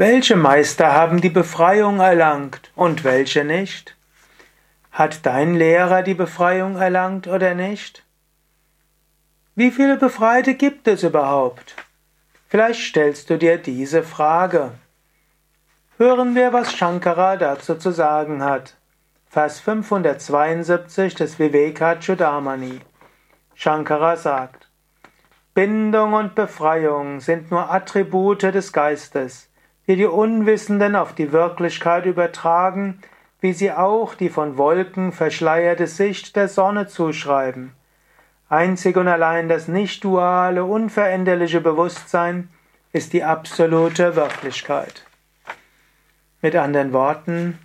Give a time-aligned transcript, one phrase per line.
[0.00, 3.98] Welche Meister haben die Befreiung erlangt und welche nicht?
[4.92, 8.02] Hat dein Lehrer die Befreiung erlangt oder nicht?
[9.54, 11.76] Wie viele Befreite gibt es überhaupt?
[12.48, 14.70] Vielleicht stellst du dir diese Frage.
[15.98, 18.76] Hören wir, was Shankara dazu zu sagen hat.
[19.28, 22.80] Vers 572 des Vivekachudamani.
[23.54, 24.70] Shankara sagt,
[25.52, 29.49] Bindung und Befreiung sind nur Attribute des Geistes
[29.86, 33.00] die die Unwissenden auf die Wirklichkeit übertragen,
[33.40, 37.72] wie sie auch die von Wolken verschleierte Sicht der Sonne zuschreiben.
[38.48, 42.48] Einzig und allein das nicht duale, unveränderliche Bewusstsein
[42.92, 45.04] ist die absolute Wirklichkeit.
[46.42, 47.58] Mit anderen Worten,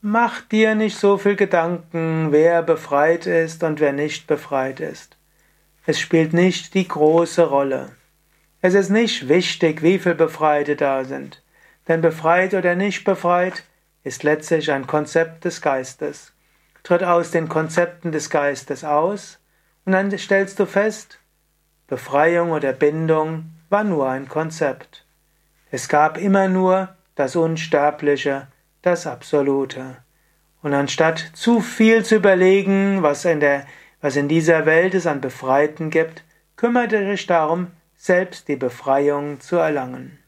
[0.00, 5.16] mach dir nicht so viel Gedanken, wer befreit ist und wer nicht befreit ist.
[5.84, 7.90] Es spielt nicht die große Rolle.
[8.64, 11.42] Es ist nicht wichtig, wie viele Befreite da sind.
[11.88, 13.64] Denn befreit oder nicht befreit
[14.04, 16.32] ist letztlich ein Konzept des Geistes.
[16.84, 19.40] Tritt aus den Konzepten des Geistes aus
[19.84, 21.18] und dann stellst du fest,
[21.88, 25.06] Befreiung oder Bindung war nur ein Konzept.
[25.72, 28.46] Es gab immer nur das Unsterbliche,
[28.80, 29.96] das Absolute.
[30.62, 33.66] Und anstatt zu viel zu überlegen, was in, der,
[34.00, 36.22] was in dieser Welt es an Befreiten gibt,
[36.54, 37.72] kümmerte dich darum,
[38.04, 40.18] selbst die Befreiung zu erlangen.